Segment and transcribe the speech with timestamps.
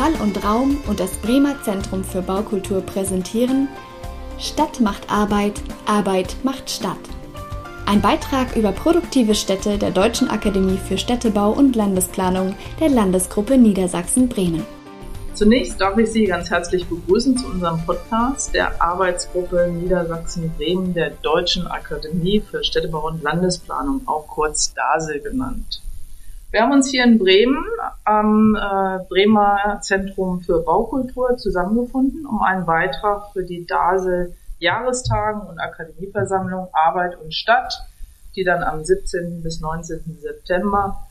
[0.00, 3.68] Schall und Raum und das Bremer Zentrum für Baukultur präsentieren
[4.38, 6.96] Stadt macht Arbeit, Arbeit macht Stadt.
[7.84, 14.64] Ein Beitrag über produktive Städte der Deutschen Akademie für Städtebau und Landesplanung der Landesgruppe Niedersachsen-Bremen.
[15.34, 21.66] Zunächst darf ich Sie ganz herzlich begrüßen zu unserem Podcast der Arbeitsgruppe Niedersachsen-Bremen der Deutschen
[21.66, 25.82] Akademie für Städtebau und Landesplanung, auch kurz DASE genannt.
[26.50, 27.64] Wir haben uns hier in Bremen
[28.04, 35.60] am äh, Bremer Zentrum für Baukultur zusammengefunden, um einen Beitrag für die DASE Jahrestagen und
[35.60, 37.86] Akademieversammlung Arbeit und Stadt,
[38.34, 39.44] die dann am 17.
[39.44, 40.18] bis 19.
[40.20, 41.06] September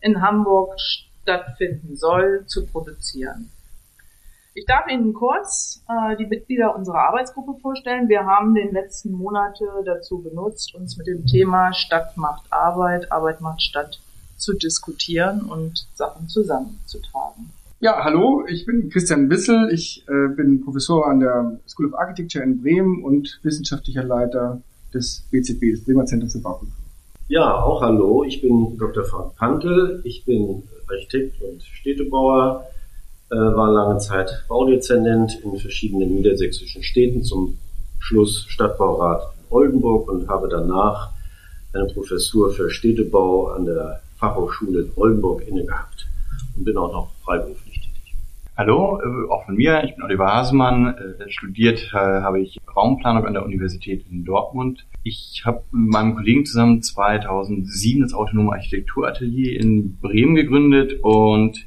[0.00, 3.50] in Hamburg stattfinden soll, zu produzieren.
[4.54, 8.08] Ich darf Ihnen kurz äh, die Mitglieder unserer Arbeitsgruppe vorstellen.
[8.08, 13.40] Wir haben den letzten Monate dazu benutzt, uns mit dem Thema Stadt macht Arbeit, Arbeit
[13.40, 13.98] macht Stadt
[14.36, 17.50] zu diskutieren und Sachen zusammenzutragen.
[17.80, 19.68] Ja, hallo, ich bin Christian Wissel.
[19.72, 24.62] Ich äh, bin Professor an der School of Architecture in Bremen und wissenschaftlicher Leiter
[24.94, 26.74] des BZB, des Bremer Zentrums für Baukultur.
[27.28, 29.04] Ja, auch hallo, ich bin Dr.
[29.04, 30.00] Frank Pantel.
[30.04, 32.66] Ich bin Architekt und Städtebauer,
[33.30, 37.58] äh, war lange Zeit Baudezernent in verschiedenen niedersächsischen Städten, zum
[37.98, 41.10] Schluss Stadtbaurat in Oldenburg und habe danach
[41.72, 46.06] eine Professur für Städtebau an der Fachhochschule in Oldenburg inne gehabt
[46.56, 48.14] und bin auch noch freiberuflich tätig.
[48.56, 49.84] Hallo, äh, auch von mir.
[49.84, 50.94] Ich bin Oliver Hasemann.
[50.94, 54.86] Äh, studiert äh, habe ich Raumplanung an der Universität in Dortmund.
[55.02, 61.66] Ich habe mit meinem Kollegen zusammen 2007 das Autonome Architekturatelier in Bremen gegründet und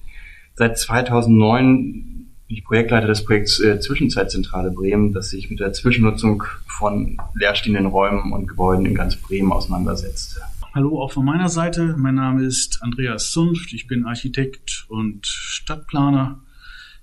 [0.55, 6.44] seit 2009 bin ich Projektleiter des Projekts äh, Zwischenzeitzentrale Bremen, das sich mit der Zwischennutzung
[6.66, 10.39] von leerstehenden Räumen und Gebäuden in ganz Bremen auseinandersetzt.
[10.78, 11.95] Hallo auch von meiner Seite.
[11.97, 13.73] Mein Name ist Andreas Zunft.
[13.73, 16.43] Ich bin Architekt und Stadtplaner.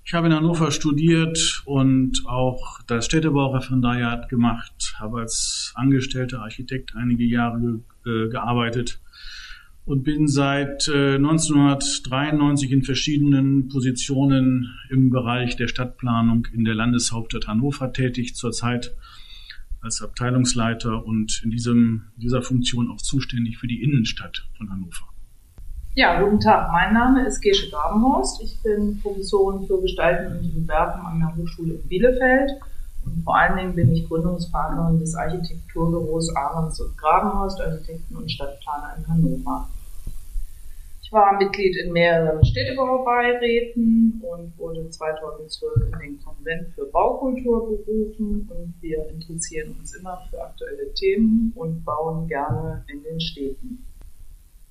[0.05, 7.25] Ich habe in Hannover studiert und auch das Städtebaureferendariat gemacht, habe als angestellter Architekt einige
[7.25, 9.01] Jahre äh, gearbeitet
[9.83, 17.49] und bin seit äh, 1993 in verschiedenen Positionen im Bereich der Stadtplanung in der Landeshauptstadt
[17.49, 18.37] Hannover tätig.
[18.37, 18.95] Zurzeit
[19.85, 25.05] als Abteilungsleiter und in diesem, dieser Funktion auch zuständig für die Innenstadt von Hannover.
[25.93, 26.71] Ja, guten Tag.
[26.71, 28.41] Mein Name ist Gesche Grabenhorst.
[28.41, 32.51] Ich bin Professorin für Gestalten und Entwerfen an der Hochschule in Bielefeld.
[33.05, 38.95] Und vor allen Dingen bin ich Gründungspartnerin des Architekturbüros Ahrens und Grabenhorst, Architekten und Stadtplaner
[38.97, 39.69] in Hannover.
[41.05, 48.49] Ich war Mitglied in mehreren Städtebaubeiräten und wurde 2012 in den Konvent für Baukultur berufen
[48.49, 53.85] und wir interessieren uns immer für aktuelle Themen und bauen gerne in den Städten.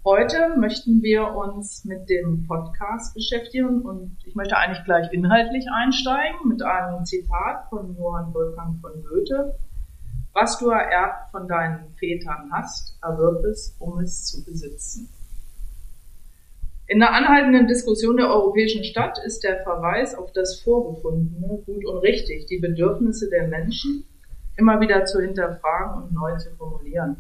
[0.05, 6.49] Heute möchten wir uns mit dem Podcast beschäftigen und ich möchte eigentlich gleich inhaltlich einsteigen
[6.49, 9.57] mit einem Zitat von Johann Wolfgang von Goethe.
[10.33, 15.14] Was du ererbt von deinen Vätern hast, erwirb es, um es zu besitzen.
[16.87, 21.99] In der anhaltenden Diskussion der europäischen Stadt ist der Verweis auf das Vorgefundene gut und
[21.99, 24.05] richtig, die Bedürfnisse der Menschen
[24.57, 27.17] immer wieder zu hinterfragen und neu zu formulieren.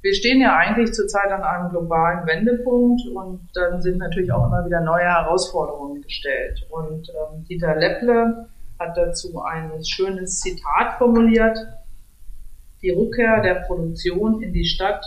[0.00, 4.64] Wir stehen ja eigentlich zurzeit an einem globalen Wendepunkt und dann sind natürlich auch immer
[4.64, 6.66] wieder neue Herausforderungen gestellt.
[6.70, 8.48] Und ähm, Dieter Lepple
[8.78, 11.58] hat dazu ein schönes Zitat formuliert.
[12.80, 15.04] Die Rückkehr der Produktion in die Stadt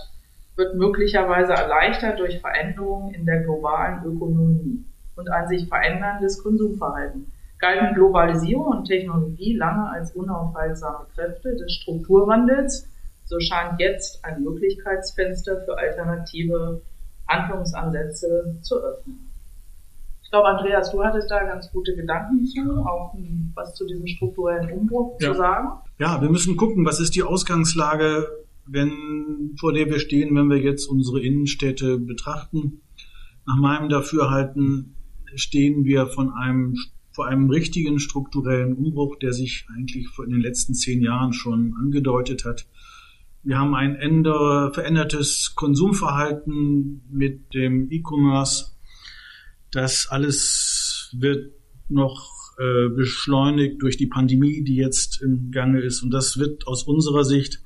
[0.56, 4.84] wird möglicherweise erleichtert durch Veränderungen in der globalen Ökonomie
[5.16, 7.32] und ein sich veränderndes Konsumverhalten.
[7.60, 12.90] Galten Globalisierung und Technologie lange als unaufhaltsame Kräfte des Strukturwandels,
[13.26, 16.82] so scheint jetzt ein Möglichkeitsfenster für alternative
[17.28, 19.32] Handlungsansätze zu öffnen.
[20.24, 23.16] Ich glaube, Andreas, du hattest da ganz gute Gedanken zu, auch
[23.54, 25.32] was zu diesem strukturellen Umbruch ja.
[25.32, 25.70] zu sagen.
[26.00, 28.28] Ja, wir müssen gucken, was ist die Ausgangslage
[28.66, 32.82] wenn, vor der wir stehen, wenn wir jetzt unsere Innenstädte betrachten.
[33.46, 34.96] Nach meinem Dafürhalten
[35.36, 36.76] stehen wir von einem,
[37.12, 42.46] vor einem richtigen strukturellen Umbruch, der sich eigentlich in den letzten zehn Jahren schon angedeutet
[42.46, 42.66] hat.
[43.44, 48.78] Wir haben ein ändere, verändertes Konsumverhalten mit dem E-Commerce.
[49.72, 51.52] Das alles wird
[51.90, 56.04] noch äh, beschleunigt durch die Pandemie, die jetzt im Gange ist.
[56.04, 57.62] Und das wird aus unserer Sicht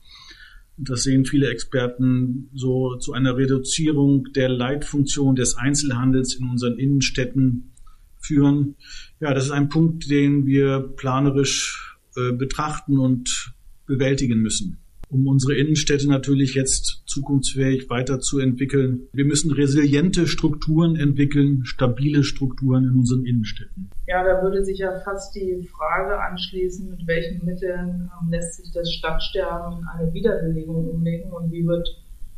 [0.78, 7.74] das sehen viele Experten so zu einer Reduzierung der Leitfunktion des Einzelhandels in unseren Innenstädten
[8.20, 8.76] führen.
[9.20, 13.54] Ja, das ist ein Punkt, den wir planerisch äh, betrachten und
[13.88, 14.78] bewältigen müssen.
[15.10, 19.08] Um unsere Innenstädte natürlich jetzt zukunftsfähig weiterzuentwickeln.
[19.14, 23.90] Wir müssen resiliente Strukturen entwickeln, stabile Strukturen in unseren Innenstädten.
[24.08, 28.72] Ja, da würde sich ja fast die Frage anschließen, mit welchen Mitteln ähm, lässt sich
[28.74, 31.88] das Stadtsterben in eine Wiederbelebung umlegen und wie wird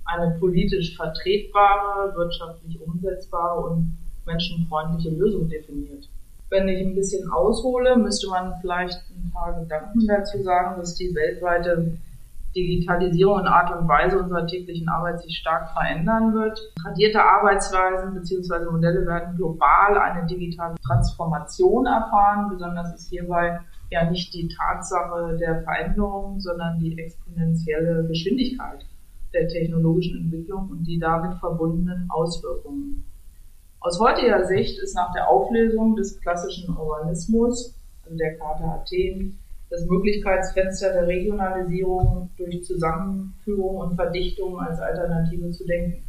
[0.06, 6.07] eine politisch vertretbare, wirtschaftlich umsetzbare und menschenfreundliche Lösung definiert.
[6.50, 11.13] Wenn ich ein bisschen aushole, müsste man vielleicht ein paar Gedanken dazu sagen, dass die
[11.13, 11.98] weltweite
[12.56, 16.60] Digitalisierung und Art und Weise unserer täglichen Arbeit sich stark verändern wird.
[16.81, 18.72] Tradierte Arbeitsweisen bzw.
[18.72, 22.50] Modelle werden global eine digitale Transformation erfahren.
[22.50, 23.60] Besonders ist hierbei
[23.92, 28.86] ja nicht die Tatsache der Veränderung, sondern die exponentielle Geschwindigkeit
[29.34, 33.06] der technologischen Entwicklung und die damit verbundenen Auswirkungen.
[33.81, 39.38] Aus heutiger Sicht ist nach der Auflösung des klassischen Urbanismus, also der Charta Athen,
[39.69, 46.04] das Möglichkeitsfenster der Regionalisierung durch Zusammenführung und Verdichtung als Alternative zu denken.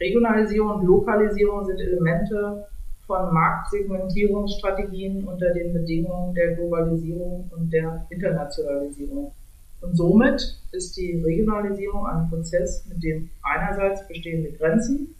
[0.00, 2.66] Regionalisierung und Lokalisierung sind Elemente
[3.06, 9.32] von Marktsegmentierungsstrategien unter den Bedingungen der Globalisierung und der Internationalisierung.
[9.80, 15.14] Und somit ist die Regionalisierung ein Prozess, mit dem einerseits bestehende Grenzen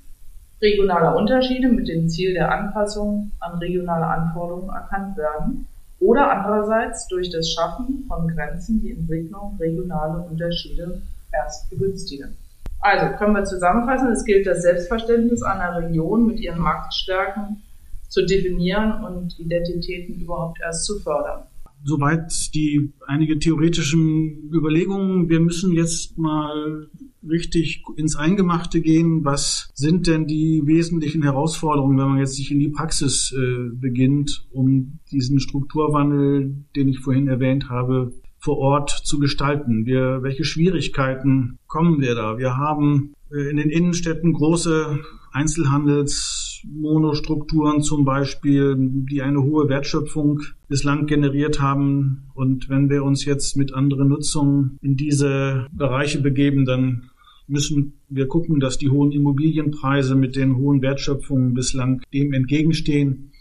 [0.61, 5.67] regionaler Unterschiede mit dem Ziel der Anpassung an regionale Anforderungen erkannt werden
[5.99, 11.01] oder andererseits durch das Schaffen von Grenzen die Entwicklung regionale Unterschiede
[11.33, 12.37] erst begünstigen.
[12.81, 17.63] Also können wir zusammenfassen, es gilt das Selbstverständnis einer Region mit ihren Marktstärken
[18.09, 21.43] zu definieren und Identitäten überhaupt erst zu fördern.
[21.85, 25.29] Soweit die einige theoretischen Überlegungen.
[25.29, 26.89] Wir müssen jetzt mal
[27.29, 29.25] richtig ins Eingemachte gehen.
[29.25, 34.47] Was sind denn die wesentlichen Herausforderungen, wenn man jetzt sich in die Praxis äh, beginnt,
[34.51, 39.85] um diesen Strukturwandel, den ich vorhin erwähnt habe, vor Ort zu gestalten?
[39.87, 42.39] Wir, welche Schwierigkeiten kommen wir da?
[42.39, 45.01] Wir haben äh, in den Innenstädten große
[45.33, 52.31] Einzelhandelsmonostrukturen zum Beispiel, die eine hohe Wertschöpfung bislang generiert haben.
[52.35, 57.11] Und wenn wir uns jetzt mit anderen Nutzungen in diese Bereiche begeben, dann
[57.49, 63.33] müssen wir gucken, dass die hohen Immobilienpreise mit den hohen Wertschöpfungen bislang dem entgegenstehen.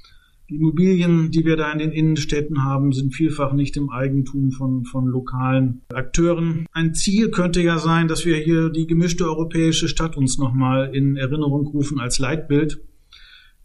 [0.50, 4.86] Die Immobilien, die wir da in den Innenstädten haben, sind vielfach nicht im Eigentum von,
[4.86, 6.68] von lokalen Akteuren.
[6.72, 11.16] Ein Ziel könnte ja sein, dass wir hier die gemischte europäische Stadt uns nochmal in
[11.16, 12.80] Erinnerung rufen als Leitbild,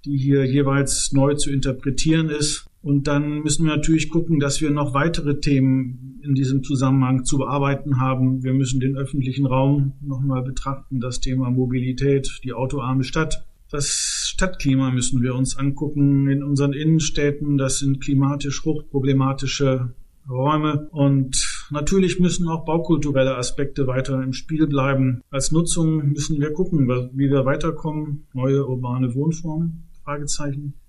[0.07, 2.70] die hier jeweils neu zu interpretieren ist.
[2.83, 7.39] Und dann müssen wir natürlich gucken, dass wir noch weitere Themen in diesem Zusammenhang zu
[7.39, 8.43] bearbeiten haben.
[8.43, 13.47] Wir müssen den öffentlichen Raum nochmal betrachten, das Thema Mobilität, die autoarme Stadt.
[13.71, 17.57] Das Stadtklima müssen wir uns angucken in unseren Innenstädten.
[17.57, 19.95] Das sind klimatisch hochproblematische
[20.29, 25.23] Räume und natürlich müssen auch baukulturelle Aspekte weiter im Spiel bleiben.
[25.31, 28.27] Als Nutzung müssen wir gucken, wie wir weiterkommen.
[28.33, 29.89] Neue urbane Wohnformen?
[30.05, 30.80] Fragezeichen.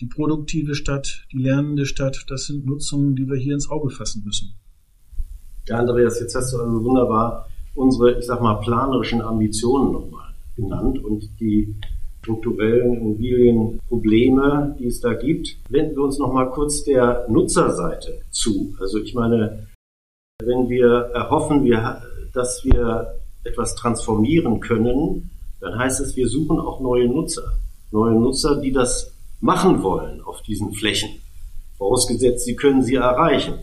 [0.00, 4.22] Die produktive Stadt, die lernende Stadt, das sind Nutzungen, die wir hier ins Auge fassen
[4.24, 4.54] müssen.
[5.68, 11.04] Ja, Andreas, jetzt hast du also wunderbar unsere, ich sag mal, planerischen Ambitionen nochmal genannt
[11.04, 11.74] und die
[12.22, 15.58] strukturellen Immobilienprobleme, die es da gibt.
[15.68, 18.74] Wenden wir uns noch mal kurz der Nutzerseite zu.
[18.80, 19.66] Also ich meine,
[20.42, 22.00] wenn wir erhoffen, wir,
[22.32, 25.30] dass wir etwas transformieren können,
[25.60, 27.52] dann heißt es, wir suchen auch neue Nutzer.
[27.90, 29.09] Neue Nutzer, die das
[29.40, 31.20] machen wollen auf diesen Flächen.
[31.78, 33.54] Vorausgesetzt, sie können sie erreichen.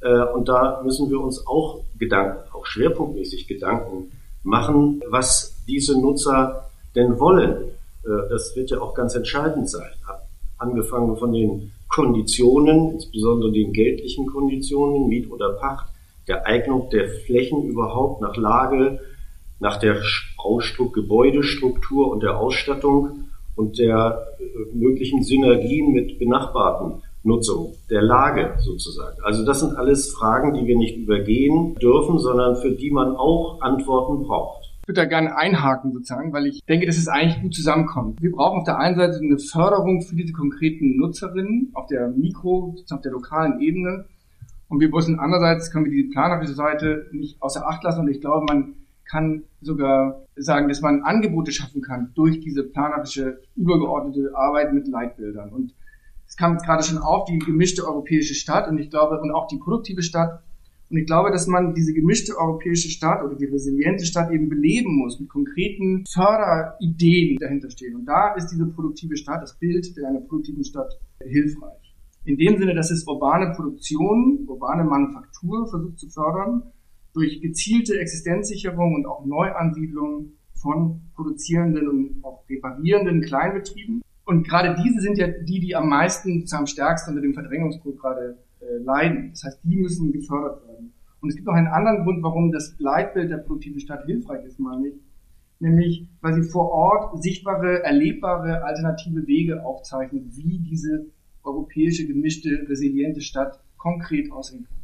[0.00, 4.12] Äh, und da müssen wir uns auch Gedanken, auch schwerpunktmäßig Gedanken
[4.42, 7.70] machen, was diese Nutzer denn wollen.
[8.04, 9.90] Äh, das wird ja auch ganz entscheidend sein.
[10.58, 15.86] Angefangen von den Konditionen, insbesondere den geldlichen Konditionen, Miet oder Pacht,
[16.28, 19.00] der Eignung der Flächen überhaupt nach Lage,
[19.58, 20.00] nach der
[20.36, 28.54] Baustruktur, Gebäudestruktur und der Ausstattung und der äh, möglichen Synergien mit benachbarten Nutzung der Lage
[28.58, 29.16] sozusagen.
[29.22, 33.60] Also das sind alles Fragen, die wir nicht übergehen dürfen, sondern für die man auch
[33.60, 38.20] Antworten braucht würde da gerne einhaken sozusagen, weil ich denke, dass es eigentlich gut zusammenkommt.
[38.20, 42.74] Wir brauchen auf der einen Seite eine Förderung für diese konkreten Nutzerinnen auf der Mikro,
[42.90, 44.06] auf der lokalen Ebene.
[44.68, 48.00] Und wir müssen andererseits können wir die planerische Seite nicht außer Acht lassen.
[48.00, 48.74] Und ich glaube, man
[49.10, 55.50] kann sogar sagen, dass man Angebote schaffen kann durch diese planerische, übergeordnete Arbeit mit Leitbildern.
[55.52, 55.74] Und
[56.26, 59.48] es kam jetzt gerade schon auf, die gemischte europäische Stadt und ich glaube, und auch
[59.48, 60.42] die produktive Stadt
[60.90, 64.96] und ich glaube, dass man diese gemischte europäische Stadt oder die resiliente Stadt eben beleben
[64.96, 67.94] muss mit konkreten Förderideen, die dahinter stehen.
[67.94, 71.94] Und da ist diese produktive Stadt, das Bild einer produktiven Stadt hilfreich.
[72.24, 76.64] In dem Sinne, dass es urbane Produktion, urbane Manufaktur versucht zu fördern,
[77.12, 84.02] durch gezielte Existenzsicherung und auch Neuansiedlung von produzierenden und auch reparierenden Kleinbetrieben.
[84.24, 88.38] Und gerade diese sind ja die, die am meisten, am stärksten unter dem Verdrängungsdruck gerade
[88.60, 89.30] äh, leiden.
[89.30, 90.92] Das heißt, die müssen gefördert werden.
[91.20, 94.58] Und es gibt noch einen anderen Grund, warum das Leitbild der produktiven Stadt hilfreich ist,
[94.58, 94.94] meine ich.
[95.58, 101.06] Nämlich, weil sie vor Ort sichtbare, erlebbare alternative Wege aufzeichnet, wie diese
[101.42, 104.76] europäische, gemischte, resiliente Stadt konkret aussehen kann.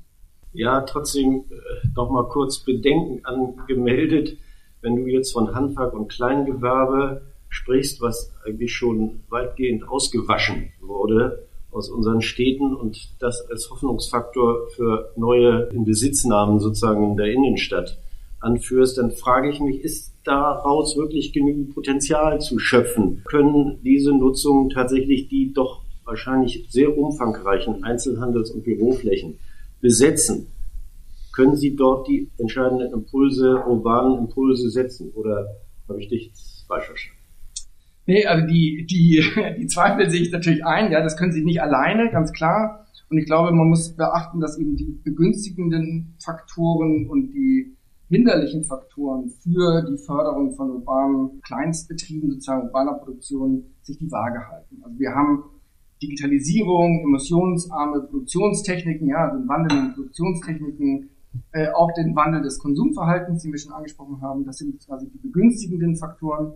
[0.56, 4.38] Ja, trotzdem äh, noch mal kurz Bedenken angemeldet,
[4.80, 7.20] wenn du jetzt von Handwerk und Kleingewerbe
[7.50, 15.12] sprichst, was eigentlich schon weitgehend ausgewaschen wurde aus unseren Städten und das als Hoffnungsfaktor für
[15.16, 17.98] neue Inbesitznahmen sozusagen in der Innenstadt
[18.40, 23.22] anführst, dann frage ich mich, ist daraus wirklich genügend Potenzial zu schöpfen?
[23.26, 29.38] Können diese Nutzungen tatsächlich die doch wahrscheinlich sehr umfangreichen Einzelhandels- und Büroflächen
[29.80, 30.48] besetzen?
[31.34, 35.10] Können Sie dort die entscheidenden Impulse, urbanen Impulse setzen?
[35.14, 35.46] Oder
[35.88, 36.32] habe ich dich
[36.66, 37.20] falsch verstanden?
[38.06, 39.22] Nee, also die, die,
[39.58, 42.86] die Zweifel sehe ich natürlich ein, ja, das können sie nicht alleine, ganz klar.
[43.10, 47.76] Und ich glaube, man muss beachten, dass eben die begünstigenden Faktoren und die
[48.08, 54.80] hinderlichen Faktoren für die Förderung von urbanen Kleinstbetrieben, sozusagen urbaner Produktion, sich die Waage halten.
[54.82, 55.44] Also wir haben
[56.02, 61.10] Digitalisierung, emissionsarme Produktionstechniken, ja, den Wandel in Produktionstechniken,
[61.52, 64.44] äh, auch den Wandel des Konsumverhaltens, den wir schon angesprochen haben.
[64.44, 66.52] Das sind quasi die begünstigenden Faktoren.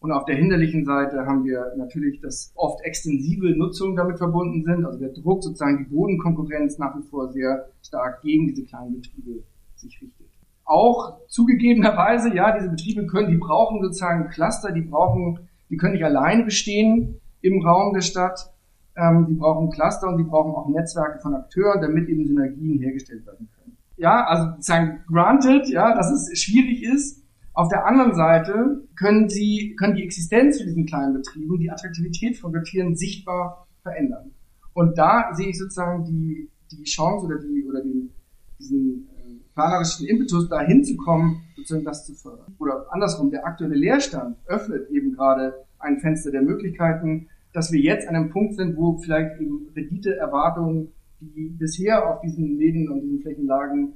[0.00, 4.86] Und auf der hinderlichen Seite haben wir natürlich, dass oft extensive Nutzungen damit verbunden sind.
[4.86, 9.42] Also der Druck, sozusagen die Bodenkonkurrenz nach wie vor sehr stark gegen diese kleinen Betriebe
[9.76, 10.26] sich richtet.
[10.64, 16.04] Auch zugegebenerweise, ja, diese Betriebe können, die brauchen sozusagen Cluster, die brauchen, die können nicht
[16.04, 18.52] alleine bestehen im Raum der Stadt.
[18.96, 23.26] Ähm, die brauchen Cluster und die brauchen auch Netzwerke von Akteuren, damit eben Synergien hergestellt
[23.26, 23.76] werden können.
[23.96, 27.20] Ja, also sozusagen granted, ja, dass es schwierig ist,
[27.52, 32.38] auf der anderen Seite können sie, können die Existenz für diesen kleinen Betrieben, die Attraktivität
[32.38, 34.30] von Quartieren sichtbar verändern.
[34.72, 38.10] Und da sehe ich sozusagen die, die Chance oder die, oder den,
[38.58, 42.54] diesen äh, planerischen Impetus, da hinzukommen, sozusagen das zu fördern.
[42.58, 48.08] Oder andersrum, der aktuelle Leerstand öffnet eben gerade ein Fenster der Möglichkeiten, dass wir jetzt
[48.08, 53.20] an einem Punkt sind, wo vielleicht eben Renditeerwartungen, die bisher auf diesen Läden und diesen
[53.20, 53.92] Flächen lagen,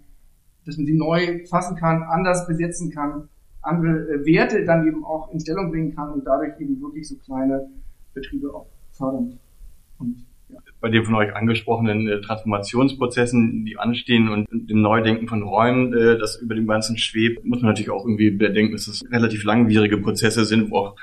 [0.66, 3.28] dass man sie neu fassen kann, anders besetzen kann
[3.64, 7.16] andere äh, Werte dann eben auch in Stellung bringen kann und dadurch eben wirklich so
[7.16, 7.68] kleine
[8.12, 9.38] Betriebe auch fördern.
[9.98, 10.26] Und.
[10.80, 16.18] Bei den von euch angesprochenen äh, Transformationsprozessen, die anstehen und dem Neudenken von Räumen, äh,
[16.18, 19.98] das über dem Ganzen schwebt, muss man natürlich auch irgendwie bedenken, dass es relativ langwierige
[19.98, 20.96] Prozesse sind, wo auch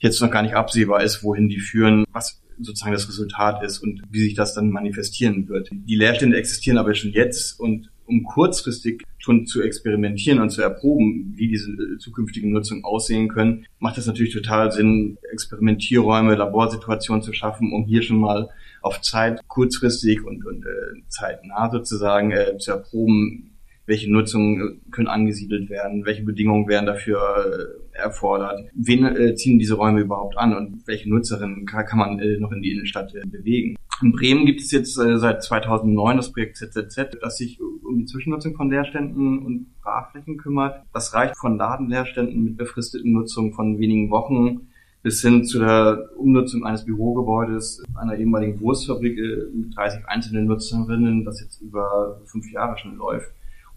[0.00, 4.02] jetzt noch gar nicht absehbar ist, wohin die führen, was sozusagen das Resultat ist und
[4.10, 5.68] wie sich das dann manifestieren wird.
[5.70, 11.32] Die Leerstände existieren aber schon jetzt und um kurzfristig schon zu experimentieren und zu erproben,
[11.36, 17.32] wie diese äh, zukünftigen Nutzungen aussehen können, macht es natürlich total Sinn, Experimentierräume, Laborsituationen zu
[17.32, 18.48] schaffen, um hier schon mal
[18.80, 23.50] auf Zeit kurzfristig und, und äh, zeitnah sozusagen äh, zu erproben,
[23.86, 29.58] welche Nutzungen äh, können angesiedelt werden, welche Bedingungen werden dafür äh, erfordert, wen äh, ziehen
[29.58, 33.14] diese Räume überhaupt an und welche Nutzerinnen kann, kann man äh, noch in die Innenstadt
[33.14, 33.76] äh, bewegen.
[34.00, 38.04] In Bremen gibt es jetzt äh, seit 2009 das Projekt ZZZ, das sich um die
[38.04, 40.84] Zwischennutzung von Leerständen und Brachflächen kümmert.
[40.92, 44.68] Das reicht von Ladenleerständen mit befristeten Nutzungen von wenigen Wochen
[45.02, 51.24] bis hin zu der Umnutzung eines Bürogebäudes einer ehemaligen Wurstfabrik äh, mit 30 einzelnen Nutzerinnen,
[51.24, 53.32] das jetzt über fünf Jahre schon läuft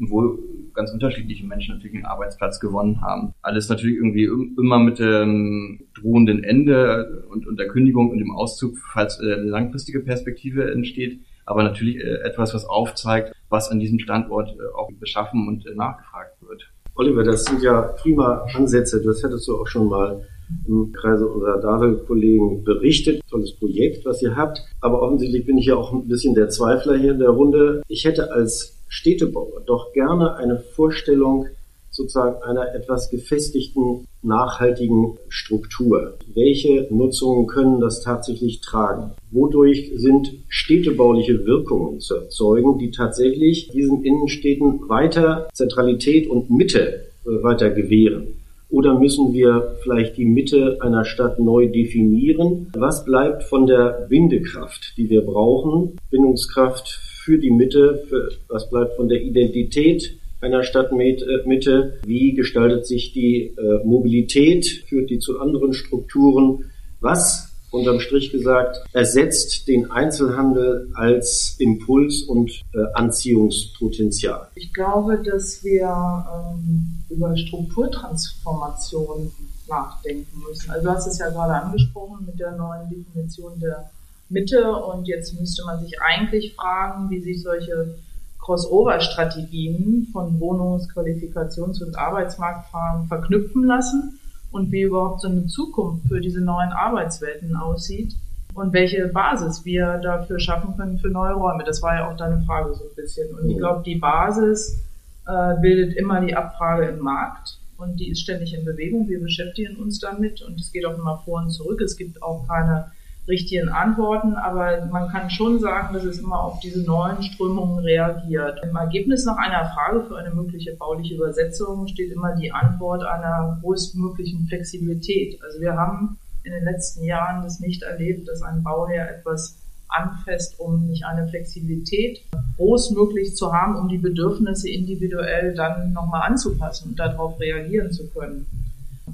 [0.09, 0.39] wo
[0.73, 3.33] ganz unterschiedliche Menschen natürlich einen Arbeitsplatz gewonnen haben.
[3.41, 8.77] Alles natürlich irgendwie immer mit dem drohenden Ende und, und der Kündigung und dem Auszug,
[8.93, 13.99] falls äh, eine langfristige Perspektive entsteht, aber natürlich äh, etwas, was aufzeigt, was an diesem
[13.99, 16.71] Standort äh, auch beschaffen und nachgefragt wird.
[16.95, 19.01] Oliver, das sind ja prima Ansätze.
[19.01, 20.21] Das hättest du auch schon mal
[20.67, 23.21] im Kreise unserer DAVE-Kollegen berichtet.
[23.29, 24.61] Tolles Projekt, was ihr habt.
[24.81, 27.81] Aber offensichtlich bin ich ja auch ein bisschen der Zweifler hier in der Runde.
[27.87, 31.47] Ich hätte als Städtebauer doch gerne eine Vorstellung
[31.91, 36.17] sozusagen einer etwas gefestigten, nachhaltigen Struktur.
[36.33, 39.11] Welche Nutzungen können das tatsächlich tragen?
[39.31, 47.43] Wodurch sind städtebauliche Wirkungen zu erzeugen, die tatsächlich diesen Innenstädten weiter Zentralität und Mitte äh,
[47.43, 48.35] weiter gewähren?
[48.69, 52.71] Oder müssen wir vielleicht die Mitte einer Stadt neu definieren?
[52.73, 55.97] Was bleibt von der Bindekraft, die wir brauchen?
[56.09, 63.13] Bindungskraft für die Mitte, für, was bleibt von der Identität einer Stadtmitte, wie gestaltet sich
[63.13, 70.89] die äh, Mobilität, führt die zu anderen Strukturen, was unterm Strich gesagt, ersetzt den Einzelhandel
[70.93, 74.47] als Impuls und äh, Anziehungspotenzial?
[74.55, 79.31] Ich glaube, dass wir ähm, über Strukturtransformation
[79.69, 80.69] nachdenken müssen.
[80.69, 83.89] Also du hast es ja gerade angesprochen mit der neuen Definition der
[84.31, 87.95] Mitte und jetzt müsste man sich eigentlich fragen, wie sich solche
[88.39, 94.19] Crossover-Strategien von Wohnungs-, Qualifikations- und Arbeitsmarktfragen verknüpfen lassen
[94.51, 98.15] und wie überhaupt so eine Zukunft für diese neuen Arbeitswelten aussieht
[98.53, 101.63] und welche Basis wir dafür schaffen können für neue Räume.
[101.63, 103.33] Das war ja auch deine Frage so ein bisschen.
[103.35, 104.81] Und ich glaube, die Basis
[105.27, 109.07] äh, bildet immer die Abfrage im Markt und die ist ständig in Bewegung.
[109.07, 111.79] Wir beschäftigen uns damit und es geht auch immer vor und zurück.
[111.81, 112.91] Es gibt auch keine
[113.31, 118.59] richtigen Antworten, aber man kann schon sagen, dass es immer auf diese neuen Strömungen reagiert.
[118.63, 123.57] Im Ergebnis nach einer Frage für eine mögliche bauliche Übersetzung steht immer die Antwort einer
[123.63, 125.41] größtmöglichen Flexibilität.
[125.43, 129.57] Also wir haben in den letzten Jahren das nicht erlebt, dass ein Bauherr etwas
[129.87, 132.21] anfasst, um nicht eine Flexibilität
[132.57, 138.45] großmöglich zu haben, um die Bedürfnisse individuell dann nochmal anzupassen und darauf reagieren zu können.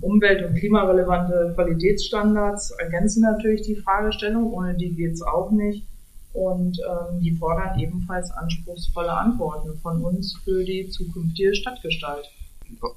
[0.02, 5.84] Umwelt- und klimarelevante Qualitätsstandards ergänzen natürlich die Fragestellung, ohne die geht es auch nicht.
[6.34, 12.30] Und ähm, die fordern ebenfalls anspruchsvolle Antworten von uns für die zukünftige Stadtgestalt.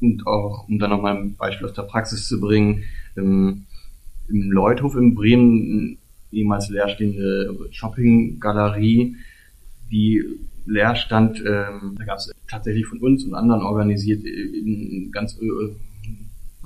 [0.01, 2.85] Und auch, um da nochmal ein Beispiel aus der Praxis zu bringen,
[3.17, 3.65] im,
[4.29, 5.99] im Leuthof in Bremen,
[6.33, 9.17] ehemals leerstehende Shoppinggalerie,
[9.91, 10.23] die
[10.67, 15.75] leer stand, ähm, da gab es tatsächlich von uns und anderen organisiert in ganz äh,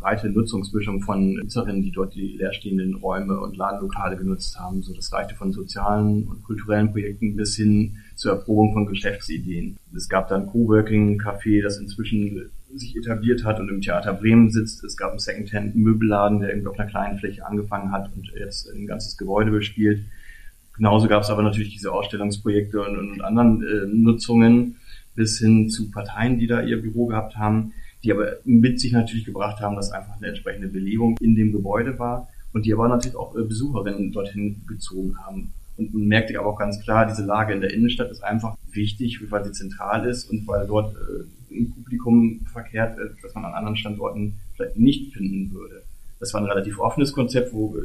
[0.05, 4.83] breite Nutzungsmischung von Nutzerinnen, die dort die leerstehenden Räume und Ladenlokale genutzt haben.
[4.83, 9.79] So, das reichte von sozialen und kulturellen Projekten bis hin zur Erprobung von Geschäftsideen.
[9.97, 14.85] Es gab dann Coworking-Café, das inzwischen sich etabliert hat und im Theater Bremen sitzt.
[14.85, 18.87] Es gab einen Secondhand-Möbelladen, der irgendwie auf einer kleinen Fläche angefangen hat und jetzt ein
[18.87, 20.05] ganzes Gebäude bespielt.
[20.77, 24.77] Genauso gab es aber natürlich diese Ausstellungsprojekte und, und anderen äh, Nutzungen
[25.15, 27.73] bis hin zu Parteien, die da ihr Büro gehabt haben
[28.05, 31.99] die aber mit sich natürlich gebracht haben, dass einfach eine entsprechende Belebung in dem Gebäude
[31.99, 35.53] war und die aber natürlich auch äh, Besucherinnen dorthin gezogen haben.
[35.77, 39.21] Und man merkte aber auch ganz klar, diese Lage in der Innenstadt ist einfach wichtig,
[39.31, 43.55] weil sie zentral ist und weil dort äh, ein Publikum verkehrt, äh, das man an
[43.55, 45.83] anderen Standorten vielleicht nicht finden würde.
[46.21, 47.81] Das war ein relativ offenes Konzept, wo äh,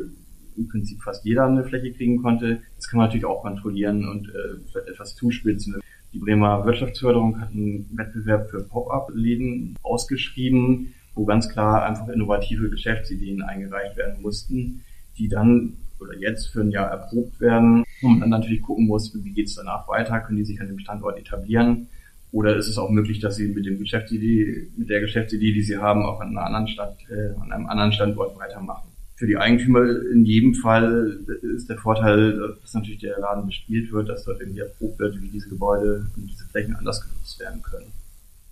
[0.58, 2.62] im Prinzip fast jeder eine Fläche kriegen konnte.
[2.76, 5.80] Das kann man natürlich auch kontrollieren und äh, etwas zuspitzen.
[6.14, 13.44] Die Bremer Wirtschaftsförderung hat einen Wettbewerb für Pop-up-Läden ausgeschrieben, wo ganz klar einfach innovative Geschäftsideen
[13.44, 14.82] eingereicht werden mussten,
[15.18, 17.84] die dann oder jetzt für ein Jahr erprobt werden.
[18.02, 20.80] Und dann natürlich gucken muss, wie geht es danach weiter, können die sich an dem
[20.80, 21.90] Standort etablieren?
[22.32, 25.78] Oder ist es auch möglich, dass sie mit dem Geschäftsidee, mit der Geschäftsidee, die sie
[25.78, 28.90] haben, auch an einer anderen Stadt, äh, an einem anderen Standort weitermachen
[29.20, 29.82] für die Eigentümer
[30.14, 31.20] in jedem Fall
[31.58, 35.28] ist der Vorteil, dass natürlich der Laden bespielt wird, dass dort irgendwie erprobt wird, wie
[35.28, 37.92] diese Gebäude und diese Flächen anders genutzt werden können.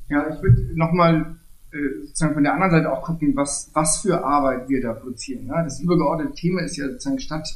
[0.10, 1.38] Ja, ich würde nochmal
[1.72, 5.48] äh, sozusagen von der anderen Seite auch gucken, was, was für Arbeit wir da produzieren.
[5.48, 5.64] Ja?
[5.64, 7.48] Das übergeordnete Thema ist ja sozusagen Stadt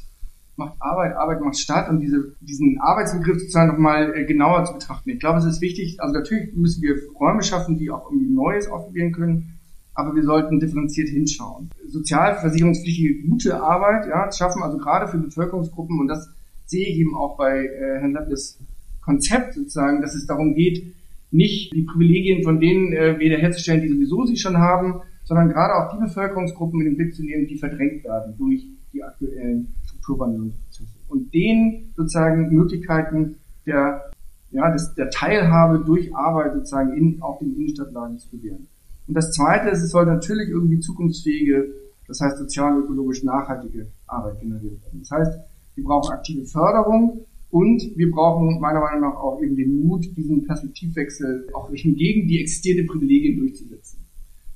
[0.55, 5.09] macht Arbeit, Arbeit macht Stadt und diese, diesen Arbeitsbegriff sozusagen nochmal äh, genauer zu betrachten.
[5.09, 8.69] Ich glaube, es ist wichtig, also natürlich müssen wir Räume schaffen, die auch irgendwie Neues
[8.69, 9.59] ausprobieren können,
[9.93, 11.69] aber wir sollten differenziert hinschauen.
[11.87, 16.29] Sozialversicherungspflichtige gute Arbeit, ja, schaffen also gerade für Bevölkerungsgruppen und das
[16.65, 18.59] sehe ich eben auch bei äh, Herrn Lappes
[19.01, 20.93] Konzept sozusagen, dass es darum geht,
[21.31, 25.93] nicht die Privilegien von denen äh, wiederherzustellen, die sowieso sie schon haben, sondern gerade auch
[25.93, 31.33] die Bevölkerungsgruppen in den Blick zu nehmen, die verdrängt werden durch die aktuellen Strukturwandlungsprozesse und
[31.33, 34.11] denen sozusagen Möglichkeiten der
[34.51, 38.67] ja, des, der Teilhabe durch Arbeit sozusagen in, auch den Innenstadtlagen zu gewähren.
[39.07, 41.73] Und das Zweite ist, es soll natürlich irgendwie zukunftsfähige,
[42.07, 44.99] das heißt sozial und ökologisch nachhaltige Arbeit generiert werden.
[44.99, 45.39] Das heißt,
[45.75, 50.45] wir brauchen aktive Förderung und wir brauchen meiner Meinung nach auch eben den Mut, diesen
[50.45, 53.99] Perspektivwechsel auch hingegen die existierenden Privilegien durchzusetzen.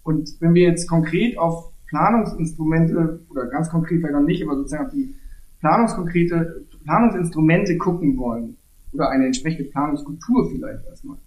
[0.03, 4.86] Und wenn wir jetzt konkret auf Planungsinstrumente oder ganz konkret vielleicht noch nicht, aber sozusagen
[4.86, 5.15] auf die
[5.60, 8.58] planungskonkrete Planungsinstrumente gucken wollen
[8.93, 11.17] oder eine entsprechende Planungskultur vielleicht erstmal,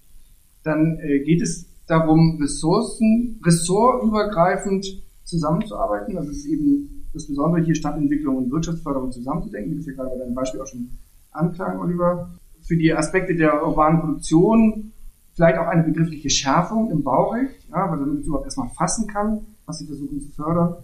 [0.63, 6.15] dann äh, geht es darum, Ressourcen, ressortübergreifend zusammenzuarbeiten.
[6.15, 10.19] Das ist eben das Besondere hier, Stadtentwicklung und Wirtschaftsförderung zusammenzudenken, wie das ja gerade bei
[10.19, 10.91] deinem Beispiel auch schon
[11.33, 12.29] anklang, Oliver.
[12.63, 14.93] Für die Aspekte der urbanen Produktion
[15.35, 19.41] vielleicht auch eine begriffliche Schärfung im Baurecht, ja, weil damit es überhaupt erstmal fassen kann,
[19.67, 20.75] was sie versuchen zu fördern.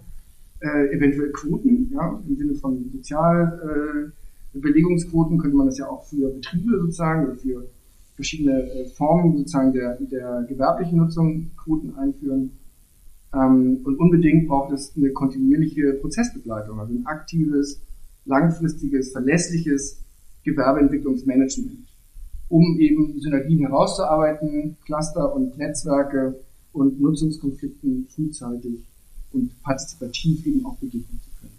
[0.61, 6.29] Äh, eventuell Quoten, ja, im Sinne von Sozialbelegungsquoten äh, könnte man das ja auch für
[6.29, 7.67] Betriebe sozusagen oder für
[8.15, 12.51] verschiedene äh, Formen sozusagen der, der gewerblichen Nutzung Quoten einführen.
[13.33, 17.81] Ähm, und unbedingt braucht es eine kontinuierliche Prozessbegleitung, also ein aktives
[18.25, 19.99] langfristiges, verlässliches
[20.43, 21.87] Gewerbeentwicklungsmanagement,
[22.49, 26.35] um eben Synergien herauszuarbeiten, Cluster und Netzwerke
[26.73, 28.79] und Nutzungskonflikten frühzeitig
[29.31, 31.57] und partizipativ eben auch begegnen zu können.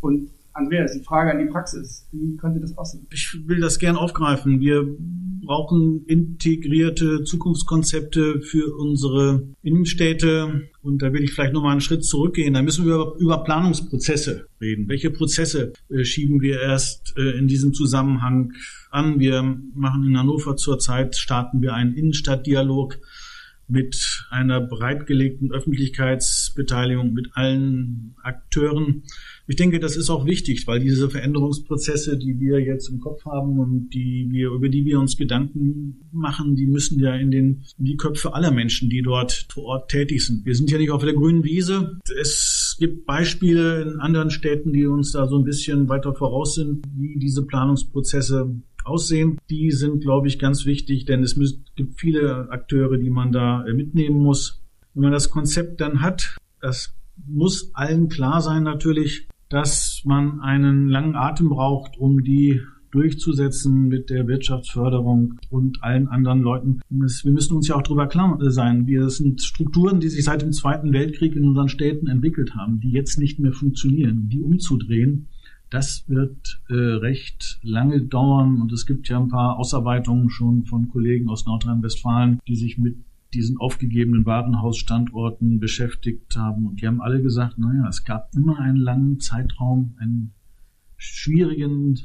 [0.00, 2.08] Und Andreas, die Frage an die Praxis.
[2.12, 3.06] Wie könnte das aussehen?
[3.12, 4.60] Ich will das gern aufgreifen.
[4.60, 4.86] Wir
[5.48, 10.68] brauchen integrierte Zukunftskonzepte für unsere Innenstädte.
[10.82, 12.54] Und da will ich vielleicht nochmal einen Schritt zurückgehen.
[12.54, 14.88] Da müssen wir über, über Planungsprozesse reden.
[14.88, 18.52] Welche Prozesse äh, schieben wir erst äh, in diesem Zusammenhang
[18.90, 19.20] an?
[19.20, 19.42] Wir
[19.74, 22.98] machen in Hannover zurzeit, starten wir einen Innenstadtdialog
[23.68, 29.02] mit einer breitgelegten Öffentlichkeitsbeteiligung mit allen Akteuren.
[29.50, 33.58] Ich denke, das ist auch wichtig, weil diese Veränderungsprozesse, die wir jetzt im Kopf haben
[33.58, 37.86] und die wir, über die wir uns Gedanken machen, die müssen ja in den, in
[37.86, 40.44] die Köpfe aller Menschen, die dort vor Ort tätig sind.
[40.44, 41.98] Wir sind ja nicht auf der grünen Wiese.
[42.20, 46.84] Es gibt Beispiele in anderen Städten, die uns da so ein bisschen weiter voraus sind,
[46.94, 49.38] wie diese Planungsprozesse aussehen.
[49.48, 51.40] Die sind, glaube ich, ganz wichtig, denn es
[51.74, 54.60] gibt viele Akteure, die man da mitnehmen muss.
[54.92, 56.94] Wenn man das Konzept dann hat, das
[57.26, 64.10] muss allen klar sein natürlich, dass man einen langen Atem braucht, um die durchzusetzen mit
[64.10, 66.80] der Wirtschaftsförderung und allen anderen Leuten.
[66.88, 68.86] Wir müssen uns ja auch darüber klar sein.
[68.86, 72.90] Wir sind Strukturen, die sich seit dem Zweiten Weltkrieg in unseren Städten entwickelt haben, die
[72.90, 74.28] jetzt nicht mehr funktionieren.
[74.30, 75.28] Die umzudrehen,
[75.70, 80.88] das wird äh, recht lange dauern und es gibt ja ein paar Ausarbeitungen schon von
[80.88, 82.96] Kollegen aus Nordrhein-Westfalen, die sich mit
[83.34, 86.66] diesen aufgegebenen Warenhausstandorten beschäftigt haben.
[86.66, 90.32] Und die haben alle gesagt, naja, es gab immer einen langen Zeitraum, einen
[90.96, 91.98] schwierigen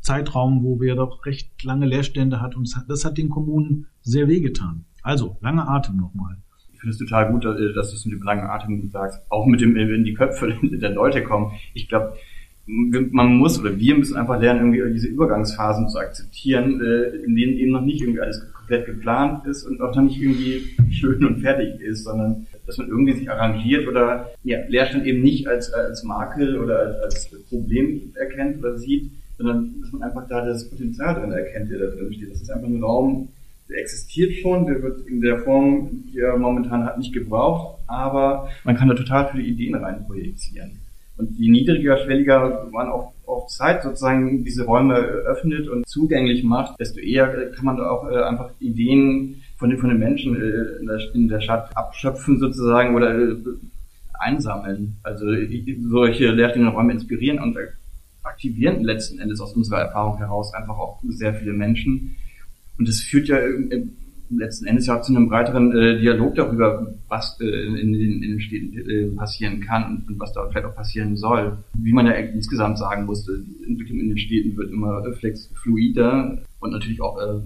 [0.00, 2.58] Zeitraum, wo wir doch recht lange Leerstände hatten.
[2.58, 4.84] Und das hat den Kommunen sehr wehgetan.
[5.02, 6.36] Also, lange Atem nochmal.
[6.72, 9.20] Ich finde es total gut, dass du es mit dem langen Atem sagst.
[9.30, 11.52] Auch mit dem, wenn die Köpfe der Leute kommen.
[11.74, 12.14] Ich glaube,
[12.66, 17.56] man muss oder wir müssen einfach lernen, irgendwie diese Übergangsphasen zu akzeptieren, äh, in denen
[17.56, 21.40] eben noch nicht irgendwie alles komplett geplant ist und auch noch nicht irgendwie schön und
[21.40, 26.04] fertig ist, sondern dass man irgendwie sich arrangiert oder ja, Leerstand eben nicht als, als
[26.04, 31.16] Makel oder als, als Problem erkennt oder sieht, sondern dass man einfach da das Potenzial
[31.16, 32.30] drin erkennt, der da drin steht.
[32.30, 33.28] Das ist einfach ein Raum,
[33.68, 38.48] der existiert schon, der wird in der Form, die er momentan hat, nicht gebraucht, aber
[38.62, 40.81] man kann da total viele Ideen rein projizieren.
[41.22, 46.80] Und je niedriger, schwelliger man auf, auf Zeit sozusagen diese Räume öffnet und zugänglich macht,
[46.80, 50.80] desto eher kann man da auch äh, einfach Ideen von den, von den Menschen äh,
[50.80, 53.36] in, der, in der Stadt abschöpfen sozusagen oder äh,
[54.18, 54.96] einsammeln.
[55.04, 55.26] Also
[55.88, 57.56] solche leerstehenden Räume inspirieren und
[58.24, 62.16] aktivieren letzten Endes aus unserer Erfahrung heraus einfach auch sehr viele Menschen.
[62.78, 63.38] Und das führt ja
[64.36, 68.40] letzten Endes ja zu einem breiteren äh, Dialog darüber, was äh, in, in, in den
[68.40, 71.58] Städten äh, passieren kann und, was da vielleicht auch passieren soll.
[71.74, 76.38] Wie man ja insgesamt sagen musste, die Entwicklung in den Städten wird immer flex fluider
[76.60, 77.40] und natürlich auch äh,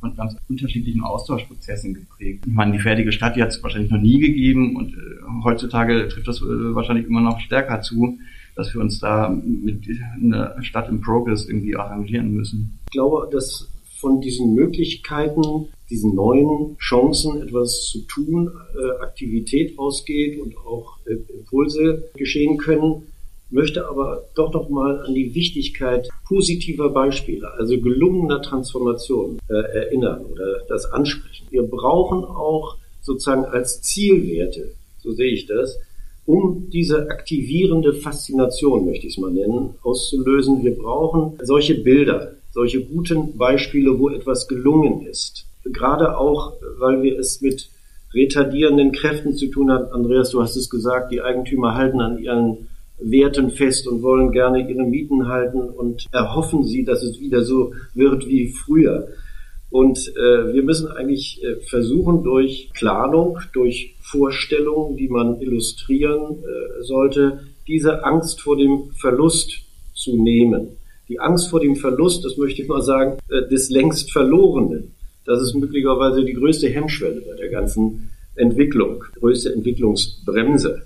[0.00, 2.44] von ganz unterschiedlichen Austauschprozessen geprägt.
[2.46, 6.08] Ich meine, die fertige Stadt, die hat es wahrscheinlich noch nie gegeben und äh, heutzutage
[6.08, 8.18] trifft das äh, wahrscheinlich immer noch stärker zu,
[8.54, 9.88] dass wir uns da mit
[10.20, 12.78] einer Stadt im Progress irgendwie arrangieren müssen.
[12.86, 13.68] Ich glaube, dass
[14.00, 21.14] von diesen Möglichkeiten, diesen neuen Chancen, etwas zu tun, äh, Aktivität ausgeht und auch äh,
[21.32, 23.06] Impulse geschehen können,
[23.50, 30.24] möchte aber doch noch mal an die Wichtigkeit positiver Beispiele, also gelungener Transformation äh, erinnern
[30.26, 31.46] oder das ansprechen.
[31.50, 35.78] Wir brauchen auch sozusagen als Zielwerte, so sehe ich das,
[36.26, 40.62] um diese aktivierende Faszination, möchte ich es mal nennen, auszulösen.
[40.62, 45.46] Wir brauchen solche Bilder, solche guten Beispiele, wo etwas gelungen ist.
[45.62, 47.70] Gerade auch, weil wir es mit
[48.12, 49.92] retardierenden Kräften zu tun haben.
[49.92, 52.66] Andreas, du hast es gesagt, die Eigentümer halten an ihren
[52.98, 57.74] Werten fest und wollen gerne ihre Mieten halten und erhoffen sie, dass es wieder so
[57.94, 59.06] wird wie früher.
[59.70, 66.82] Und äh, wir müssen eigentlich äh, versuchen, durch Planung, durch Vorstellungen, die man illustrieren äh,
[66.82, 69.60] sollte, diese Angst vor dem Verlust
[69.94, 74.12] zu nehmen die Angst vor dem Verlust, das möchte ich mal sagen, äh, des längst
[74.12, 74.92] Verlorenen.
[75.24, 80.82] Das ist möglicherweise die größte Hemmschwelle bei der ganzen Entwicklung, größte Entwicklungsbremse.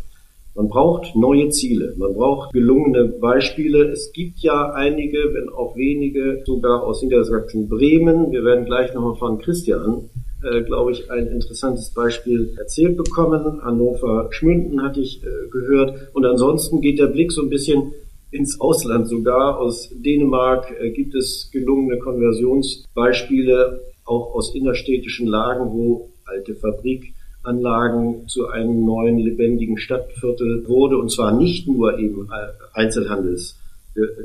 [0.54, 3.84] Man braucht neue Ziele, man braucht gelungene Beispiele.
[3.90, 8.32] Es gibt ja einige, wenn auch wenige, sogar aus Niedersachsen Bremen.
[8.32, 10.10] Wir werden gleich nochmal von Christian,
[10.42, 13.62] äh, glaube ich, ein interessantes Beispiel erzählt bekommen.
[13.62, 16.10] Hannover Schmünden hatte ich äh, gehört.
[16.12, 17.94] Und ansonsten geht der Blick so ein bisschen
[18.32, 19.58] ins Ausland sogar.
[19.58, 28.48] Aus Dänemark äh, gibt es gelungene Konversionsbeispiele, auch aus innerstädtischen Lagen, wo alte Fabrikanlagen zu
[28.48, 30.98] einem neuen lebendigen Stadtviertel wurde.
[30.98, 32.28] Und zwar nicht nur eben
[32.72, 33.62] Einzelhandelsbetriebe,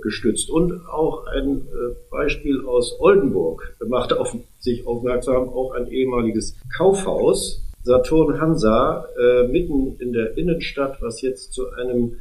[0.02, 0.50] gestützt.
[0.50, 7.63] Und auch ein äh, Beispiel aus Oldenburg macht auf sich aufmerksam, auch ein ehemaliges Kaufhaus,
[7.84, 12.17] Saturn Hansa, äh, mitten in der Innenstadt, was jetzt zu einem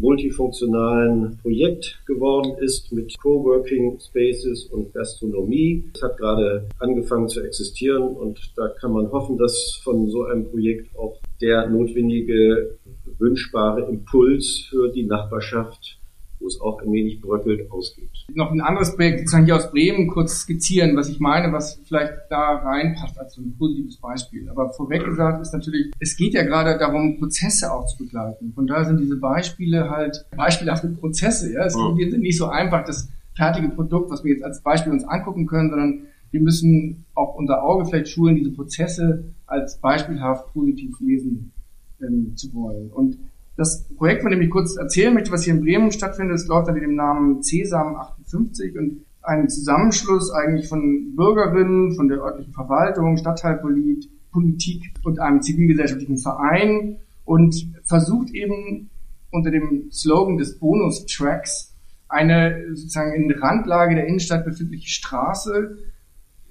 [0.00, 5.84] multifunktionalen Projekt geworden ist mit Coworking Spaces und Gastronomie.
[5.94, 10.50] Es hat gerade angefangen zu existieren und da kann man hoffen, dass von so einem
[10.50, 12.78] Projekt auch der notwendige
[13.18, 15.99] wünschbare Impuls für die Nachbarschaft
[16.40, 18.10] wo es auch ein wenig bröckelt, ausgeht.
[18.34, 22.12] Noch ein anderes Projekt, sozusagen hier aus Bremen, kurz skizzieren, was ich meine, was vielleicht
[22.30, 24.48] da reinpasst als so ein positives Beispiel.
[24.48, 28.52] Aber vorweg gesagt ist natürlich, es geht ja gerade darum, Prozesse auch zu begleiten.
[28.54, 31.52] Von daher sind diese Beispiele halt beispielhafte Prozesse.
[31.52, 31.64] Ja?
[31.66, 32.10] Es ja.
[32.10, 35.70] sind nicht so einfach das fertige Produkt, was wir jetzt als Beispiel uns angucken können,
[35.70, 36.00] sondern
[36.30, 41.52] wir müssen auch unser Auge vielleicht schulen, diese Prozesse als beispielhaft positiv lesen
[42.00, 42.90] ähm, zu wollen.
[42.90, 43.18] Und
[43.60, 46.68] das Projekt, von dem ich kurz erzählen möchte, was hier in Bremen stattfindet, das läuft
[46.68, 53.18] unter dem Namen CESAM 58 und ein Zusammenschluss eigentlich von Bürgerinnen, von der örtlichen Verwaltung,
[53.18, 56.96] Stadtteilpolitik und einem zivilgesellschaftlichen Verein
[57.26, 58.88] und versucht eben
[59.30, 61.74] unter dem Slogan des Bonus-Tracks
[62.08, 65.76] eine sozusagen in Randlage der Innenstadt befindliche Straße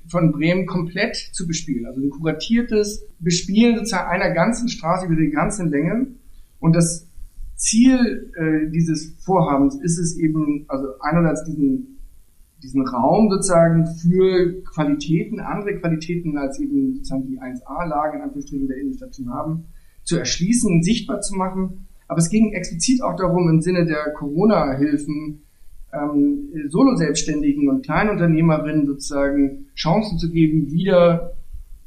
[0.08, 1.88] von Bremen komplett zu bespielen.
[1.88, 6.08] Also ein kuratiertes Bespielen sozusagen einer ganzen Straße über die ganze Länge
[6.60, 7.08] und das
[7.56, 12.00] Ziel äh, dieses Vorhabens ist es eben, also einerseits diesen,
[12.64, 18.78] diesen Raum sozusagen für Qualitäten, andere Qualitäten als eben sozusagen die 1A-Lage in Anführungsstrichen der
[18.78, 19.66] Innenstadt zu haben,
[20.04, 21.88] zu erschließen, sichtbar zu machen.
[22.08, 25.42] Aber es ging explizit auch darum, im Sinne der Corona-Hilfen
[25.94, 31.34] ähm, Solo-Selbstständigen und Kleinunternehmerinnen sozusagen Chancen zu geben, wieder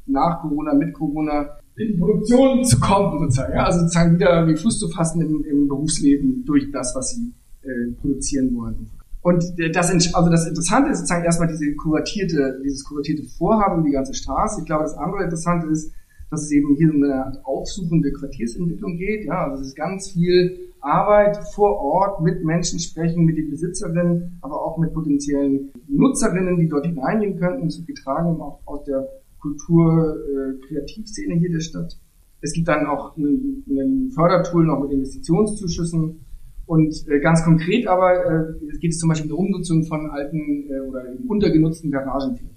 [0.05, 3.53] nach Corona, mit Corona in die Produktion zu kommen, sozusagen.
[3.53, 3.65] Ja?
[3.65, 7.33] Also sozusagen wieder wie Fuß zu fassen im, im Berufsleben durch das, was sie
[7.63, 8.89] äh, produzieren wollen.
[9.21, 14.13] Und das, also das Interessante ist sozusagen erstmal diese kuratierte, dieses kuratierte Vorhaben, die ganze
[14.13, 14.59] Straße.
[14.59, 15.93] Ich glaube, das andere Interessante ist,
[16.29, 19.25] dass es eben hier um eine aufsuchende Quartiersentwicklung geht.
[19.25, 24.39] Ja, also es ist ganz viel Arbeit vor Ort mit Menschen sprechen, mit den Besitzerinnen,
[24.41, 29.07] aber auch mit potenziellen Nutzerinnen, die dort hineingehen könnten, zu getragen auch aus der
[29.43, 31.99] Kultur-Kreativszene äh, hier der Stadt.
[32.41, 36.25] Es gibt dann auch ein Fördertool noch mit Investitionszuschüssen.
[36.65, 40.69] Und äh, ganz konkret aber äh, geht es zum Beispiel um die Umnutzung von alten
[40.69, 42.55] äh, oder untergenutzten Garagenflächen.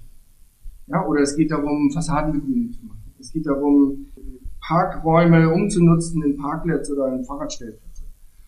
[0.87, 3.13] Ja, oder es geht darum, Fassadenbegrünung zu machen.
[3.19, 4.07] Es geht darum,
[4.61, 8.03] Parkräume umzunutzen in Parklets oder in Fahrradstellplätze.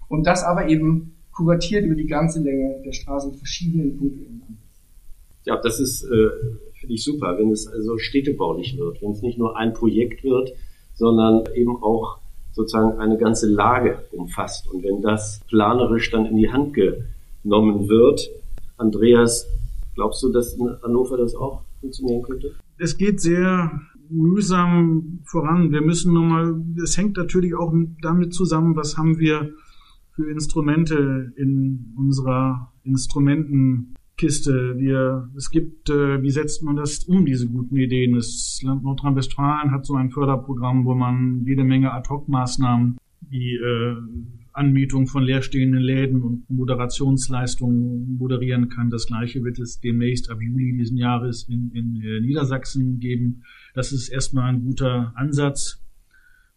[0.07, 4.57] Und das aber eben kuratiert über die ganze Länge der Straße in verschiedenen Punkten.
[5.45, 6.29] Ja, das ist äh,
[6.79, 10.51] finde ich super, wenn es also städtebaulich wird, wenn es nicht nur ein Projekt wird,
[10.95, 12.19] sondern eben auch
[12.51, 14.69] sozusagen eine ganze Lage umfasst.
[14.71, 18.29] Und wenn das planerisch dann in die Hand genommen wird,
[18.77, 19.47] Andreas,
[19.95, 22.55] glaubst du, dass in Hannover das auch funktionieren könnte?
[22.77, 23.71] Es geht sehr
[24.09, 25.71] mühsam voran.
[25.71, 29.51] Wir müssen nochmal, es hängt natürlich auch damit zusammen, was haben wir
[30.15, 34.77] für Instrumente in unserer Instrumenten Kiste.
[34.77, 38.15] Wir, es gibt, äh, wie setzt man das um, diese guten Ideen?
[38.15, 42.97] Das Land Nordrhein-Westfalen hat so ein Förderprogramm, wo man jede Menge Ad-Hoc-Maßnahmen
[43.29, 43.95] wie äh,
[44.51, 48.89] Anmietung von leerstehenden Läden und Moderationsleistungen moderieren kann.
[48.89, 53.43] Das gleiche wird es demnächst ab Juli diesen Jahres in, in äh, Niedersachsen geben.
[53.73, 55.81] Das ist erstmal ein guter Ansatz.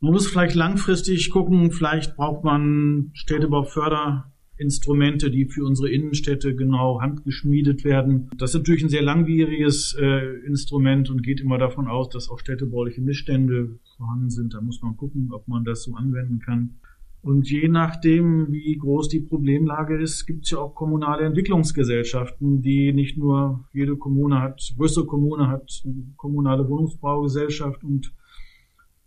[0.00, 4.31] Man muss vielleicht langfristig gucken, vielleicht braucht man Städtebauförder
[4.62, 8.30] Instrumente, die für unsere Innenstädte genau handgeschmiedet werden.
[8.36, 12.38] Das ist natürlich ein sehr langwieriges äh, Instrument und geht immer davon aus, dass auch
[12.38, 14.54] städtebauliche Missstände vorhanden sind.
[14.54, 16.76] Da muss man gucken, ob man das so anwenden kann.
[17.22, 22.92] Und je nachdem, wie groß die Problemlage ist, gibt es ja auch kommunale Entwicklungsgesellschaften, die
[22.92, 28.12] nicht nur jede Kommune hat, größere Kommune hat eine kommunale Wohnungsbaugesellschaft und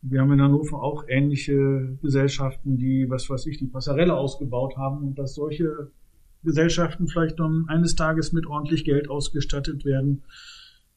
[0.10, 5.06] wir haben in Hannover auch ähnliche Gesellschaften, die, was weiß ich, die Passarelle ausgebaut haben
[5.06, 5.91] und dass solche
[6.44, 10.24] Gesellschaften vielleicht dann eines Tages mit ordentlich Geld ausgestattet werden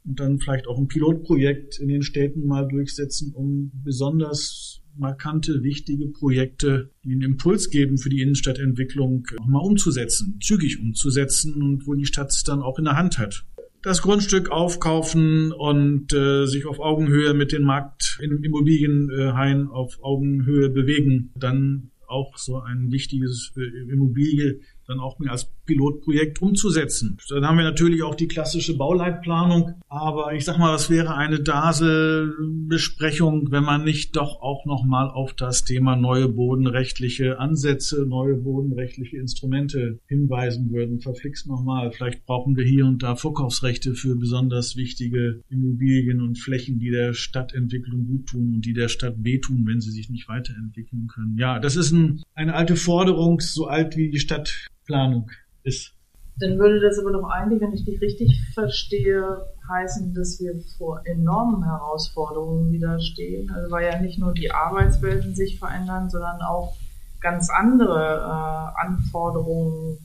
[0.05, 6.09] und dann vielleicht auch ein Pilotprojekt in den Städten mal durchsetzen, um besonders markante, wichtige
[6.09, 11.95] Projekte, die einen Impuls geben für die Innenstadtentwicklung, auch mal umzusetzen, zügig umzusetzen und wo
[11.95, 13.47] die Stadt es dann auch in der Hand hat
[13.83, 20.71] das Grundstück aufkaufen und äh, sich auf Augenhöhe mit den Markt in Immobilienhain auf Augenhöhe
[20.71, 27.19] bewegen, dann auch so ein wichtiges äh, Immobilie dann auch mehr als Pilotprojekt umzusetzen.
[27.29, 29.75] Dann haben wir natürlich auch die klassische Bauleitplanung.
[29.89, 35.35] Aber ich sag mal, was wäre eine DASE-Besprechung, wenn man nicht doch auch nochmal auf
[35.35, 41.01] das Thema neue bodenrechtliche Ansätze, neue bodenrechtliche Instrumente hinweisen würden?
[41.01, 41.93] Verflixt nochmal.
[41.93, 47.13] Vielleicht brauchen wir hier und da Vorkaufsrechte für besonders wichtige Immobilien und Flächen, die der
[47.13, 51.37] Stadtentwicklung gut tun und die der Stadt wehtun, wenn sie sich nicht weiterentwickeln können.
[51.37, 54.19] Ja, das ist ein, eine alte Forderung, so alt wie die
[54.89, 55.31] Stadtplanung
[55.65, 55.93] ist.
[56.41, 61.03] Dann würde das aber doch eigentlich, wenn ich dich richtig verstehe, heißen, dass wir vor
[61.05, 63.51] enormen Herausforderungen wieder stehen.
[63.51, 66.77] Also weil ja nicht nur die Arbeitswelten sich verändern, sondern auch
[67.21, 69.99] ganz andere äh, Anforderungen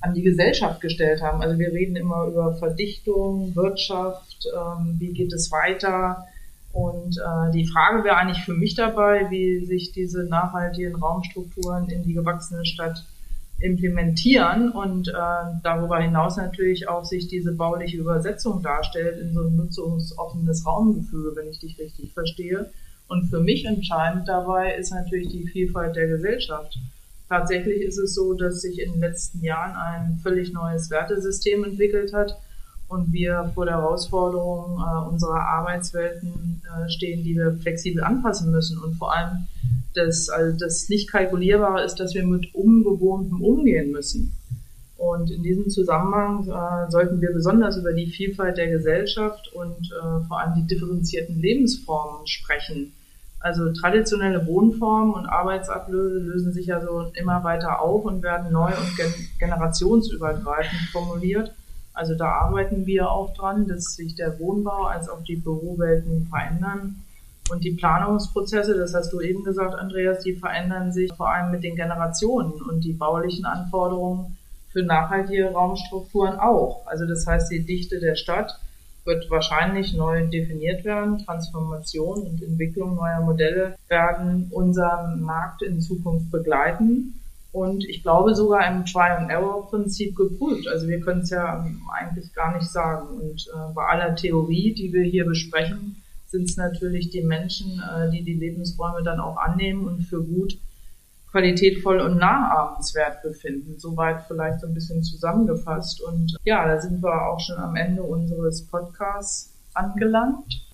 [0.00, 1.42] an die Gesellschaft gestellt haben.
[1.42, 6.26] Also wir reden immer über Verdichtung, Wirtschaft, ähm, wie geht es weiter.
[6.72, 12.02] Und äh, die Frage wäre eigentlich für mich dabei, wie sich diese nachhaltigen Raumstrukturen in
[12.02, 13.04] die gewachsene Stadt
[13.62, 15.12] implementieren und äh,
[15.62, 21.48] darüber hinaus natürlich auch sich diese bauliche Übersetzung darstellt in so ein nutzungsoffenes Raumgefüge, wenn
[21.48, 22.70] ich dich richtig verstehe.
[23.08, 26.78] Und für mich entscheidend dabei ist natürlich die Vielfalt der Gesellschaft.
[27.28, 32.12] Tatsächlich ist es so, dass sich in den letzten Jahren ein völlig neues Wertesystem entwickelt
[32.12, 32.36] hat
[32.92, 38.78] und wir vor der Herausforderung äh, unserer Arbeitswelten äh, stehen, die wir flexibel anpassen müssen
[38.78, 39.46] und vor allem
[39.94, 44.32] das, also das nicht kalkulierbare ist, dass wir mit Ungewohntem umgehen müssen.
[44.96, 50.24] Und in diesem Zusammenhang äh, sollten wir besonders über die Vielfalt der Gesellschaft und äh,
[50.28, 52.92] vor allem die differenzierten Lebensformen sprechen.
[53.40, 58.68] Also traditionelle Wohnformen und Arbeitsablöse lösen sich ja so immer weiter auf und werden neu
[58.68, 61.52] und gen generationsübergreifend formuliert.
[61.94, 67.02] Also da arbeiten wir auch dran, dass sich der Wohnbau als auch die Bürowelten verändern
[67.50, 71.62] und die Planungsprozesse, das hast du eben gesagt, Andreas, die verändern sich vor allem mit
[71.64, 74.36] den Generationen und die baulichen Anforderungen
[74.70, 76.86] für nachhaltige Raumstrukturen auch.
[76.86, 78.58] Also das heißt, die Dichte der Stadt
[79.04, 81.18] wird wahrscheinlich neu definiert werden.
[81.18, 87.20] Transformation und Entwicklung neuer Modelle werden unseren Markt in Zukunft begleiten.
[87.52, 90.66] Und ich glaube sogar im Try-and-Error-Prinzip geprüft.
[90.68, 93.08] Also wir können es ja eigentlich gar nicht sagen.
[93.08, 98.10] Und äh, bei aller Theorie, die wir hier besprechen, sind es natürlich die Menschen, äh,
[98.10, 100.56] die die Lebensräume dann auch annehmen und für gut,
[101.30, 103.78] qualitätvoll und nachahmenswert befinden.
[103.78, 106.00] Soweit vielleicht so ein bisschen zusammengefasst.
[106.00, 110.71] Und ja, da sind wir auch schon am Ende unseres Podcasts angelangt.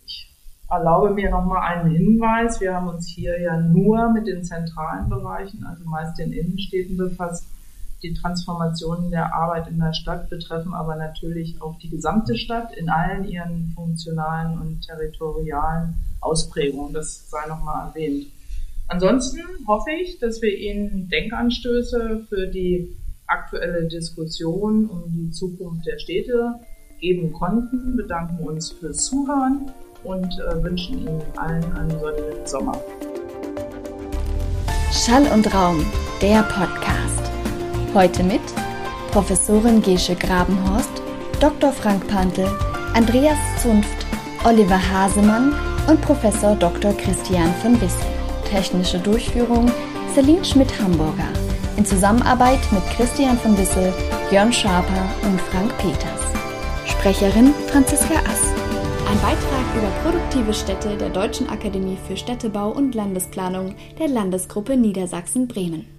[0.70, 2.60] Erlaube mir nochmal einen Hinweis.
[2.60, 7.46] Wir haben uns hier ja nur mit den zentralen Bereichen, also meist den Innenstädten befasst.
[8.02, 12.90] Die Transformationen der Arbeit in der Stadt betreffen aber natürlich auch die gesamte Stadt in
[12.90, 16.92] allen ihren funktionalen und territorialen Ausprägungen.
[16.92, 18.26] Das sei nochmal erwähnt.
[18.88, 22.94] Ansonsten hoffe ich, dass wir Ihnen Denkanstöße für die
[23.26, 26.54] aktuelle Diskussion um die Zukunft der Städte
[27.00, 29.70] geben konnten, bedanken uns fürs Zuhören
[30.04, 32.80] und äh, wünschen Ihnen allen einen sonnigen Sommer.
[34.92, 35.84] Schall und Raum,
[36.20, 37.30] der Podcast.
[37.94, 38.40] Heute mit
[39.10, 41.02] Professorin Gesche Grabenhorst,
[41.40, 41.72] Dr.
[41.72, 42.48] Frank Pantel,
[42.94, 44.06] Andreas Zunft,
[44.44, 45.54] Oliver Hasemann
[45.88, 46.92] und Professor Dr.
[46.92, 48.06] Christian von Wissel.
[48.50, 49.70] Technische Durchführung
[50.14, 51.28] Celine Schmidt-Hamburger.
[51.76, 53.92] In Zusammenarbeit mit Christian von Wissel,
[54.30, 56.22] Jörn Schaper und Frank Peters.
[56.86, 58.57] Sprecherin Franziska Ass.
[59.10, 65.97] Ein Beitrag über produktive Städte der Deutschen Akademie für Städtebau und Landesplanung der Landesgruppe Niedersachsen-Bremen.